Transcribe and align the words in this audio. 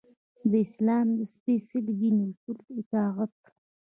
د 0.51 0.53
اسلام 0.65 1.07
د 1.17 1.21
سپیڅلي 1.33 1.93
دین 1.99 2.17
اصولو 2.27 2.65
اطاعت. 2.79 3.35